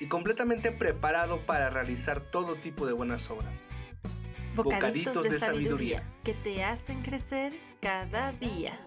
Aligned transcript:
y 0.00 0.06
completamente 0.08 0.72
preparado 0.72 1.44
para 1.46 1.70
realizar 1.70 2.20
todo 2.20 2.56
tipo 2.56 2.86
de 2.86 2.92
buenas 2.92 3.30
obras. 3.30 3.68
Bocaditos, 4.54 5.24
de, 5.24 5.38
sabiduría 5.38 6.02
que 6.22 6.32
te 6.32 6.62
hacen 6.62 7.02
crecer 7.02 7.52
cada 7.80 8.32
día. 8.32 8.78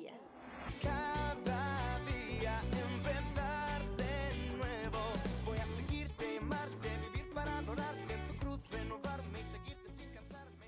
Cada 0.81 1.99
día 2.05 2.61
empezar 2.95 3.81
de 3.97 4.55
nuevo. 4.57 4.99
Voy 5.45 5.57
a 5.57 5.65
seguirte, 5.75 6.37
amarte, 6.37 6.89
vivir 7.11 7.33
para 7.33 7.57
adorarte 7.57 8.13
en 8.13 8.27
tu 8.27 8.35
cruz, 8.37 8.59
renovarme 8.71 9.41
y 9.41 9.43
seguirte 9.43 9.89
sin 9.89 10.09
cansarme. 10.13 10.67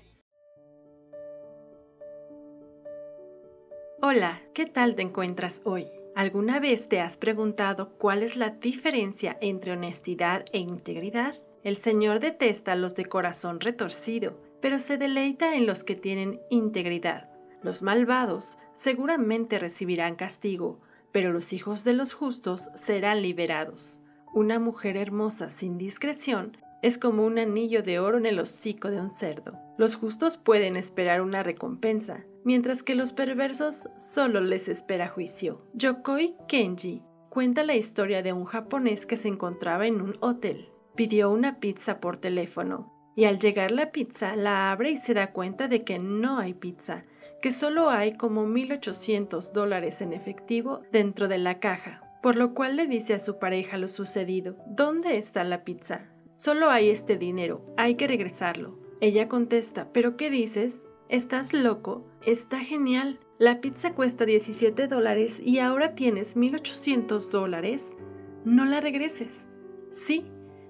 Hola, 4.02 4.40
¿qué 4.54 4.66
tal 4.66 4.94
te 4.94 5.02
encuentras 5.02 5.62
hoy? 5.64 5.99
¿Alguna 6.20 6.60
vez 6.60 6.90
te 6.90 7.00
has 7.00 7.16
preguntado 7.16 7.96
cuál 7.96 8.22
es 8.22 8.36
la 8.36 8.50
diferencia 8.50 9.38
entre 9.40 9.72
honestidad 9.72 10.44
e 10.52 10.58
integridad? 10.58 11.40
El 11.64 11.76
Señor 11.76 12.20
detesta 12.20 12.72
a 12.72 12.74
los 12.74 12.94
de 12.94 13.06
corazón 13.06 13.58
retorcido, 13.58 14.38
pero 14.60 14.78
se 14.78 14.98
deleita 14.98 15.54
en 15.54 15.64
los 15.64 15.82
que 15.82 15.96
tienen 15.96 16.38
integridad. 16.50 17.30
Los 17.62 17.82
malvados 17.82 18.58
seguramente 18.74 19.58
recibirán 19.58 20.14
castigo, 20.14 20.82
pero 21.10 21.32
los 21.32 21.54
hijos 21.54 21.84
de 21.84 21.94
los 21.94 22.12
justos 22.12 22.68
serán 22.74 23.22
liberados. 23.22 24.02
Una 24.34 24.58
mujer 24.58 24.98
hermosa 24.98 25.48
sin 25.48 25.78
discreción 25.78 26.58
es 26.82 26.98
como 26.98 27.24
un 27.24 27.38
anillo 27.38 27.82
de 27.82 27.98
oro 27.98 28.18
en 28.18 28.26
el 28.26 28.38
hocico 28.38 28.90
de 28.90 29.00
un 29.00 29.10
cerdo. 29.10 29.58
Los 29.78 29.96
justos 29.96 30.38
pueden 30.38 30.76
esperar 30.76 31.20
una 31.20 31.42
recompensa, 31.42 32.24
mientras 32.44 32.82
que 32.82 32.94
los 32.94 33.12
perversos 33.12 33.88
solo 33.96 34.40
les 34.40 34.68
espera 34.68 35.08
juicio. 35.08 35.66
Yokoi 35.74 36.36
Kenji 36.48 37.02
cuenta 37.28 37.64
la 37.64 37.76
historia 37.76 38.22
de 38.22 38.32
un 38.32 38.44
japonés 38.44 39.06
que 39.06 39.16
se 39.16 39.28
encontraba 39.28 39.86
en 39.86 40.00
un 40.00 40.16
hotel. 40.20 40.68
Pidió 40.96 41.30
una 41.30 41.60
pizza 41.60 42.00
por 42.00 42.18
teléfono 42.18 42.92
y 43.16 43.24
al 43.24 43.38
llegar 43.38 43.70
la 43.70 43.92
pizza 43.92 44.36
la 44.36 44.70
abre 44.70 44.90
y 44.90 44.96
se 44.96 45.14
da 45.14 45.32
cuenta 45.32 45.68
de 45.68 45.84
que 45.84 45.98
no 45.98 46.38
hay 46.38 46.54
pizza, 46.54 47.02
que 47.42 47.50
solo 47.50 47.90
hay 47.90 48.16
como 48.16 48.46
1.800 48.46 49.52
dólares 49.52 50.00
en 50.02 50.12
efectivo 50.12 50.82
dentro 50.92 51.28
de 51.28 51.38
la 51.38 51.58
caja, 51.58 52.02
por 52.22 52.36
lo 52.36 52.54
cual 52.54 52.76
le 52.76 52.86
dice 52.86 53.14
a 53.14 53.20
su 53.20 53.38
pareja 53.38 53.78
lo 53.78 53.88
sucedido. 53.88 54.56
¿Dónde 54.66 55.12
está 55.12 55.44
la 55.44 55.64
pizza? 55.64 56.10
Solo 56.40 56.70
hay 56.70 56.88
este 56.88 57.18
dinero, 57.18 57.62
hay 57.76 57.96
que 57.96 58.08
regresarlo. 58.08 58.78
Ella 59.02 59.28
contesta, 59.28 59.92
¿pero 59.92 60.16
qué 60.16 60.30
dices? 60.30 60.88
¿Estás 61.10 61.52
loco? 61.52 62.06
Está 62.24 62.60
genial. 62.60 63.20
La 63.36 63.60
pizza 63.60 63.92
cuesta 63.94 64.24
17 64.24 64.86
dólares 64.86 65.42
y 65.44 65.58
ahora 65.58 65.94
tienes 65.94 66.38
1.800 66.38 67.30
dólares. 67.30 67.94
No 68.46 68.64
la 68.64 68.80
regreses. 68.80 69.50
Sí, 69.90 70.24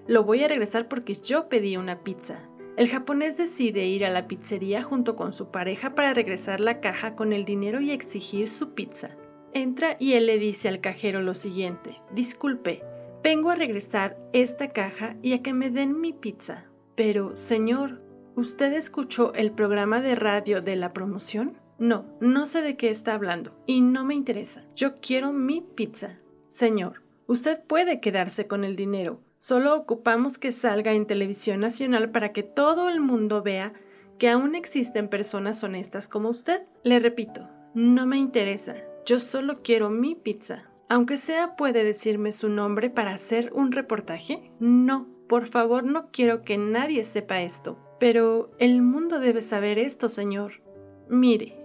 lo 0.07 0.25
voy 0.25 0.43
a 0.43 0.49
regresar 0.49 0.89
porque 0.89 1.15
yo 1.15 1.47
pedí 1.47 1.77
una 1.77 2.03
pizza. 2.03 2.49
El 2.75 2.89
japonés 2.89 3.37
decide 3.37 3.85
ir 3.85 4.05
a 4.05 4.09
la 4.09 4.27
pizzería 4.27 4.83
junto 4.83 5.15
con 5.15 5.31
su 5.31 5.51
pareja 5.51 5.95
para 5.95 6.13
regresar 6.13 6.59
la 6.59 6.81
caja 6.81 7.15
con 7.15 7.31
el 7.31 7.45
dinero 7.45 7.79
y 7.79 7.91
exigir 7.91 8.49
su 8.49 8.73
pizza. 8.73 9.15
Entra 9.53 9.95
y 10.01 10.15
él 10.15 10.25
le 10.25 10.37
dice 10.37 10.67
al 10.67 10.81
cajero 10.81 11.21
lo 11.21 11.33
siguiente, 11.33 11.95
disculpe, 12.13 12.83
vengo 13.23 13.49
a 13.49 13.55
regresar 13.55 14.17
esta 14.33 14.71
caja 14.71 15.15
y 15.21 15.33
a 15.33 15.41
que 15.41 15.53
me 15.53 15.69
den 15.69 15.99
mi 15.99 16.13
pizza. 16.13 16.65
Pero, 16.95 17.35
señor, 17.35 18.01
¿usted 18.35 18.73
escuchó 18.73 19.33
el 19.33 19.51
programa 19.51 20.01
de 20.01 20.15
radio 20.15 20.61
de 20.61 20.75
la 20.75 20.93
promoción? 20.93 21.57
No, 21.79 22.05
no 22.19 22.45
sé 22.45 22.61
de 22.61 22.77
qué 22.77 22.89
está 22.89 23.13
hablando 23.13 23.57
y 23.65 23.81
no 23.81 24.05
me 24.05 24.15
interesa. 24.15 24.65
Yo 24.75 24.99
quiero 24.99 25.33
mi 25.33 25.61
pizza. 25.61 26.19
Señor, 26.47 27.03
usted 27.27 27.63
puede 27.63 27.99
quedarse 27.99 28.47
con 28.47 28.63
el 28.63 28.75
dinero, 28.75 29.21
Solo 29.43 29.75
ocupamos 29.75 30.37
que 30.37 30.51
salga 30.51 30.93
en 30.93 31.07
televisión 31.07 31.61
nacional 31.61 32.11
para 32.11 32.31
que 32.31 32.43
todo 32.43 32.89
el 32.89 33.01
mundo 33.01 33.41
vea 33.41 33.73
que 34.19 34.29
aún 34.29 34.53
existen 34.53 35.07
personas 35.07 35.63
honestas 35.63 36.07
como 36.07 36.29
usted. 36.29 36.61
Le 36.83 36.99
repito, 36.99 37.49
no 37.73 38.05
me 38.05 38.17
interesa. 38.17 38.75
Yo 39.03 39.17
solo 39.17 39.63
quiero 39.63 39.89
mi 39.89 40.13
pizza. 40.13 40.70
Aunque 40.91 41.15
sea, 41.15 41.55
¿puede 41.55 41.85
decirme 41.85 42.33
su 42.33 42.49
nombre 42.49 42.89
para 42.89 43.13
hacer 43.13 43.53
un 43.53 43.71
reportaje? 43.71 44.51
No, 44.59 45.07
por 45.29 45.45
favor, 45.45 45.85
no 45.85 46.11
quiero 46.11 46.41
que 46.41 46.57
nadie 46.57 47.05
sepa 47.05 47.39
esto. 47.39 47.79
Pero 47.97 48.51
el 48.59 48.81
mundo 48.81 49.21
debe 49.21 49.39
saber 49.39 49.79
esto, 49.79 50.09
señor. 50.09 50.61
Mire, 51.07 51.57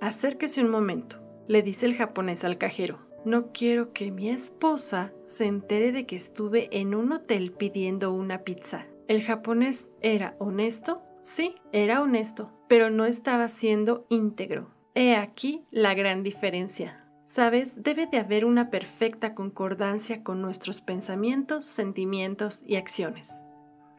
acérquese 0.00 0.64
un 0.64 0.70
momento, 0.70 1.22
le 1.46 1.62
dice 1.62 1.86
el 1.86 1.94
japonés 1.94 2.42
al 2.42 2.58
cajero. 2.58 2.98
No 3.24 3.52
quiero 3.52 3.92
que 3.92 4.10
mi 4.10 4.30
esposa 4.30 5.12
se 5.22 5.46
entere 5.46 5.92
de 5.92 6.04
que 6.04 6.16
estuve 6.16 6.68
en 6.72 6.96
un 6.96 7.12
hotel 7.12 7.52
pidiendo 7.52 8.12
una 8.12 8.38
pizza. 8.38 8.88
¿El 9.06 9.22
japonés 9.22 9.92
era 10.00 10.34
honesto? 10.40 11.04
Sí, 11.20 11.54
era 11.70 12.02
honesto, 12.02 12.50
pero 12.68 12.90
no 12.90 13.04
estaba 13.04 13.46
siendo 13.46 14.06
íntegro. 14.08 14.74
He 14.96 15.14
aquí 15.14 15.64
la 15.70 15.94
gran 15.94 16.24
diferencia. 16.24 17.01
Sabes, 17.22 17.84
debe 17.84 18.08
de 18.08 18.18
haber 18.18 18.44
una 18.44 18.68
perfecta 18.68 19.32
concordancia 19.34 20.24
con 20.24 20.42
nuestros 20.42 20.80
pensamientos, 20.80 21.64
sentimientos 21.64 22.64
y 22.66 22.74
acciones. 22.74 23.46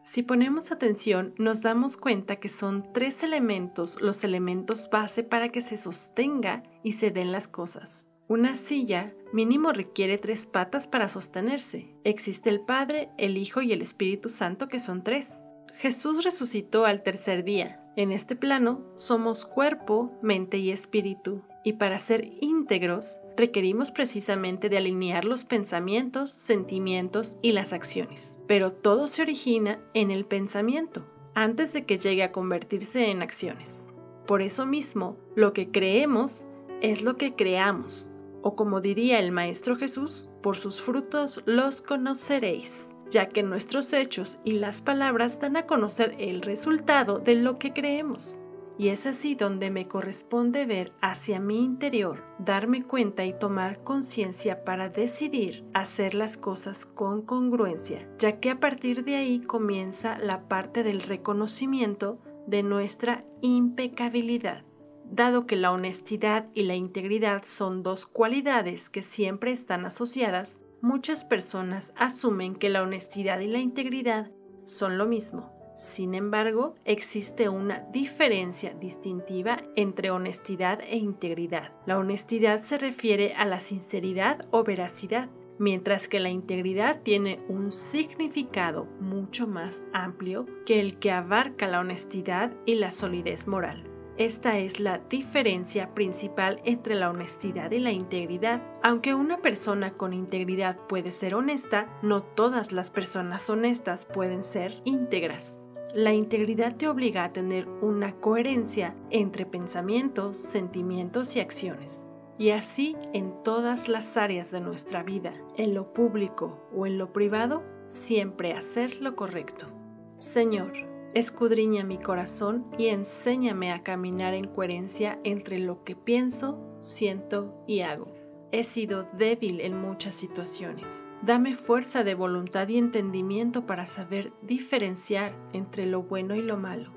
Si 0.02 0.22
ponemos 0.22 0.70
atención, 0.70 1.34
nos 1.38 1.62
damos 1.62 1.96
cuenta 1.96 2.36
que 2.36 2.50
son 2.50 2.82
tres 2.92 3.22
elementos 3.22 4.02
los 4.02 4.22
elementos 4.22 4.90
base 4.90 5.22
para 5.22 5.48
que 5.48 5.62
se 5.62 5.78
sostenga 5.78 6.62
y 6.82 6.92
se 6.92 7.10
den 7.10 7.32
las 7.32 7.48
cosas. 7.48 8.10
Una 8.28 8.54
silla 8.54 9.14
mínimo 9.32 9.72
requiere 9.72 10.18
tres 10.18 10.46
patas 10.46 10.86
para 10.86 11.08
sostenerse. 11.08 11.94
Existe 12.04 12.50
el 12.50 12.60
Padre, 12.60 13.08
el 13.16 13.38
Hijo 13.38 13.62
y 13.62 13.72
el 13.72 13.80
Espíritu 13.80 14.28
Santo 14.28 14.68
que 14.68 14.78
son 14.78 15.02
tres. 15.02 15.40
Jesús 15.78 16.24
resucitó 16.24 16.84
al 16.84 17.02
tercer 17.02 17.42
día. 17.42 17.80
En 17.96 18.12
este 18.12 18.36
plano 18.36 18.84
somos 18.96 19.46
cuerpo, 19.46 20.12
mente 20.20 20.58
y 20.58 20.70
espíritu. 20.70 21.42
Y 21.64 21.74
para 21.74 21.98
ser 21.98 22.30
íntegros 22.40 23.22
requerimos 23.36 23.90
precisamente 23.90 24.68
de 24.68 24.76
alinear 24.76 25.24
los 25.24 25.44
pensamientos, 25.44 26.30
sentimientos 26.30 27.38
y 27.42 27.52
las 27.52 27.72
acciones. 27.72 28.38
Pero 28.46 28.70
todo 28.70 29.08
se 29.08 29.22
origina 29.22 29.80
en 29.94 30.10
el 30.12 30.26
pensamiento, 30.26 31.04
antes 31.34 31.72
de 31.72 31.84
que 31.84 31.98
llegue 31.98 32.22
a 32.22 32.30
convertirse 32.30 33.10
en 33.10 33.22
acciones. 33.22 33.88
Por 34.26 34.42
eso 34.42 34.66
mismo, 34.66 35.16
lo 35.34 35.52
que 35.52 35.70
creemos 35.70 36.46
es 36.80 37.02
lo 37.02 37.16
que 37.16 37.34
creamos 37.34 38.14
o 38.44 38.56
como 38.56 38.82
diría 38.82 39.18
el 39.20 39.32
Maestro 39.32 39.74
Jesús, 39.74 40.28
por 40.42 40.58
sus 40.58 40.82
frutos 40.82 41.42
los 41.46 41.80
conoceréis, 41.80 42.94
ya 43.08 43.26
que 43.26 43.42
nuestros 43.42 43.94
hechos 43.94 44.36
y 44.44 44.52
las 44.58 44.82
palabras 44.82 45.40
dan 45.40 45.56
a 45.56 45.64
conocer 45.64 46.14
el 46.18 46.42
resultado 46.42 47.18
de 47.18 47.36
lo 47.36 47.58
que 47.58 47.72
creemos. 47.72 48.44
Y 48.76 48.88
es 48.88 49.06
así 49.06 49.34
donde 49.34 49.70
me 49.70 49.86
corresponde 49.86 50.66
ver 50.66 50.92
hacia 51.00 51.38
mi 51.38 51.62
interior, 51.62 52.24
darme 52.38 52.84
cuenta 52.84 53.24
y 53.24 53.32
tomar 53.32 53.84
conciencia 53.84 54.64
para 54.64 54.88
decidir 54.88 55.64
hacer 55.74 56.14
las 56.14 56.36
cosas 56.36 56.84
con 56.84 57.22
congruencia, 57.22 58.08
ya 58.18 58.40
que 58.40 58.50
a 58.50 58.58
partir 58.58 59.04
de 59.04 59.16
ahí 59.16 59.40
comienza 59.40 60.18
la 60.18 60.48
parte 60.48 60.82
del 60.82 61.02
reconocimiento 61.02 62.18
de 62.46 62.62
nuestra 62.62 63.20
impecabilidad. 63.42 64.64
Dado 65.10 65.46
que 65.46 65.56
la 65.56 65.70
honestidad 65.70 66.50
y 66.54 66.64
la 66.64 66.74
integridad 66.74 67.42
son 67.44 67.82
dos 67.82 68.06
cualidades 68.06 68.90
que 68.90 69.02
siempre 69.02 69.52
están 69.52 69.84
asociadas, 69.84 70.60
muchas 70.80 71.24
personas 71.24 71.94
asumen 71.96 72.56
que 72.56 72.70
la 72.70 72.82
honestidad 72.82 73.38
y 73.38 73.46
la 73.46 73.58
integridad 73.58 74.32
son 74.64 74.98
lo 74.98 75.06
mismo. 75.06 75.53
Sin 75.74 76.14
embargo, 76.14 76.76
existe 76.84 77.48
una 77.48 77.80
diferencia 77.92 78.74
distintiva 78.74 79.60
entre 79.74 80.12
honestidad 80.12 80.80
e 80.80 80.96
integridad. 80.96 81.72
La 81.84 81.98
honestidad 81.98 82.60
se 82.60 82.78
refiere 82.78 83.34
a 83.34 83.44
la 83.44 83.58
sinceridad 83.58 84.46
o 84.52 84.62
veracidad, 84.62 85.30
mientras 85.58 86.06
que 86.06 86.20
la 86.20 86.30
integridad 86.30 87.02
tiene 87.02 87.40
un 87.48 87.72
significado 87.72 88.84
mucho 89.00 89.48
más 89.48 89.84
amplio 89.92 90.46
que 90.64 90.78
el 90.78 91.00
que 91.00 91.10
abarca 91.10 91.66
la 91.66 91.80
honestidad 91.80 92.52
y 92.66 92.76
la 92.76 92.92
solidez 92.92 93.48
moral. 93.48 93.90
Esta 94.16 94.58
es 94.58 94.78
la 94.78 94.98
diferencia 94.98 95.92
principal 95.92 96.62
entre 96.64 96.94
la 96.94 97.10
honestidad 97.10 97.72
y 97.72 97.80
la 97.80 97.90
integridad. 97.90 98.62
Aunque 98.80 99.12
una 99.12 99.42
persona 99.42 99.94
con 99.94 100.12
integridad 100.12 100.78
puede 100.86 101.10
ser 101.10 101.34
honesta, 101.34 101.98
no 102.00 102.22
todas 102.22 102.70
las 102.70 102.92
personas 102.92 103.50
honestas 103.50 104.06
pueden 104.06 104.44
ser 104.44 104.80
íntegras. 104.84 105.63
La 105.94 106.12
integridad 106.12 106.76
te 106.76 106.88
obliga 106.88 107.22
a 107.22 107.32
tener 107.32 107.68
una 107.68 108.18
coherencia 108.18 108.96
entre 109.10 109.46
pensamientos, 109.46 110.40
sentimientos 110.40 111.36
y 111.36 111.40
acciones. 111.40 112.08
Y 112.36 112.50
así 112.50 112.96
en 113.12 113.44
todas 113.44 113.88
las 113.88 114.16
áreas 114.16 114.50
de 114.50 114.60
nuestra 114.60 115.04
vida, 115.04 115.32
en 115.56 115.72
lo 115.72 115.92
público 115.92 116.68
o 116.74 116.86
en 116.86 116.98
lo 116.98 117.12
privado, 117.12 117.62
siempre 117.84 118.54
hacer 118.54 119.00
lo 119.00 119.14
correcto. 119.14 119.68
Señor, 120.16 120.72
escudriña 121.14 121.84
mi 121.84 121.98
corazón 121.98 122.66
y 122.76 122.88
enséñame 122.88 123.70
a 123.70 123.82
caminar 123.82 124.34
en 124.34 124.48
coherencia 124.48 125.20
entre 125.22 125.60
lo 125.60 125.84
que 125.84 125.94
pienso, 125.94 126.58
siento 126.80 127.54
y 127.68 127.82
hago. 127.82 128.23
He 128.54 128.62
sido 128.62 129.02
débil 129.02 129.60
en 129.60 129.76
muchas 129.76 130.14
situaciones. 130.14 131.10
Dame 131.22 131.56
fuerza 131.56 132.04
de 132.04 132.14
voluntad 132.14 132.68
y 132.68 132.78
entendimiento 132.78 133.66
para 133.66 133.84
saber 133.84 134.32
diferenciar 134.42 135.36
entre 135.52 135.86
lo 135.86 136.04
bueno 136.04 136.36
y 136.36 136.42
lo 136.42 136.56
malo. 136.56 136.92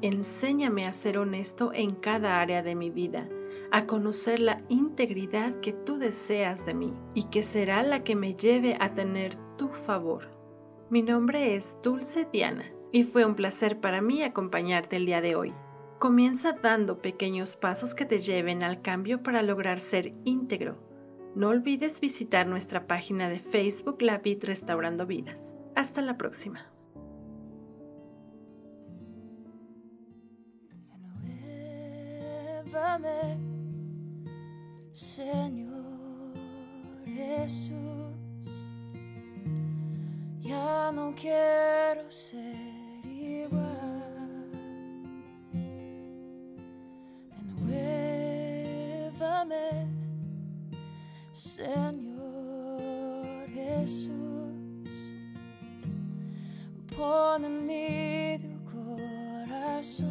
Enséñame 0.00 0.86
a 0.86 0.94
ser 0.94 1.18
honesto 1.18 1.70
en 1.74 1.90
cada 1.90 2.40
área 2.40 2.62
de 2.62 2.74
mi 2.74 2.88
vida, 2.88 3.28
a 3.70 3.84
conocer 3.84 4.40
la 4.40 4.62
integridad 4.70 5.60
que 5.60 5.74
tú 5.74 5.98
deseas 5.98 6.64
de 6.64 6.72
mí 6.72 6.94
y 7.12 7.24
que 7.24 7.42
será 7.42 7.82
la 7.82 8.02
que 8.02 8.16
me 8.16 8.34
lleve 8.34 8.78
a 8.80 8.94
tener 8.94 9.36
tu 9.58 9.68
favor. 9.68 10.30
Mi 10.88 11.02
nombre 11.02 11.56
es 11.56 11.78
Dulce 11.82 12.26
Diana 12.32 12.72
y 12.90 13.02
fue 13.02 13.26
un 13.26 13.34
placer 13.34 13.80
para 13.80 14.00
mí 14.00 14.22
acompañarte 14.22 14.96
el 14.96 15.04
día 15.04 15.20
de 15.20 15.36
hoy. 15.36 15.52
Comienza 15.98 16.52
dando 16.52 17.00
pequeños 17.00 17.56
pasos 17.56 17.94
que 17.94 18.04
te 18.04 18.18
lleven 18.18 18.62
al 18.62 18.82
cambio 18.82 19.22
para 19.22 19.42
lograr 19.42 19.80
ser 19.80 20.12
íntegro. 20.24 20.76
No 21.34 21.48
olvides 21.48 22.00
visitar 22.00 22.46
nuestra 22.46 22.86
página 22.86 23.28
de 23.30 23.38
Facebook 23.38 24.02
La 24.02 24.18
Vid 24.18 24.44
Restaurando 24.44 25.06
Vidas. 25.06 25.56
Hasta 25.74 26.02
la 26.02 26.18
próxima. 26.18 26.70
Ya 40.42 40.92
no 40.92 41.14
quiero 41.14 42.10
ser 42.10 42.55
En 56.98 57.66
mí 57.66 58.38
tu 58.40 58.54
corazón. 58.72 60.06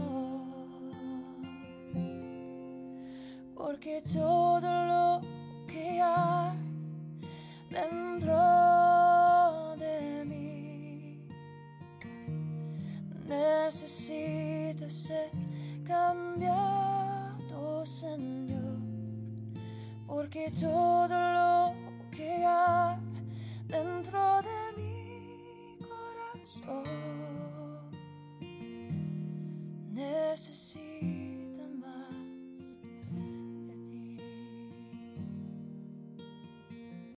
Porque 3.56 4.04
todo 4.14 4.85
corazón 26.62 26.95